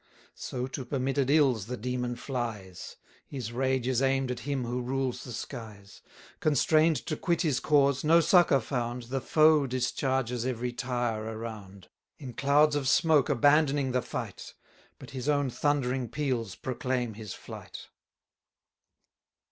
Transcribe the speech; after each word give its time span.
So 0.33 0.65
to 0.65 0.83
permitted 0.83 1.29
ills 1.29 1.67
the 1.67 1.77
Demon 1.77 2.15
flies; 2.15 2.95
His 3.27 3.51
rage 3.51 3.87
is 3.87 4.01
aim'd 4.01 4.31
at 4.31 4.39
him 4.49 4.65
who 4.65 4.81
rules 4.81 5.23
the 5.23 5.31
skies: 5.31 6.01
Constrain'd 6.39 6.95
to 7.05 7.15
quit 7.15 7.43
his 7.43 7.59
cause, 7.59 8.03
no 8.03 8.19
succour 8.19 8.61
found, 8.61 9.03
The 9.03 9.21
foe 9.21 9.67
discharges 9.67 10.43
every 10.43 10.71
tire 10.73 11.21
around, 11.25 11.87
In 12.17 12.33
clouds 12.33 12.75
of 12.75 12.87
smoke 12.87 13.29
abandoning 13.29 13.91
the 13.91 14.01
fight; 14.01 14.55
But 14.97 15.11
his 15.11 15.29
own 15.29 15.51
thundering 15.51 16.09
peals 16.09 16.55
proclaim 16.55 17.13
his 17.13 17.35
flight. 17.35 17.89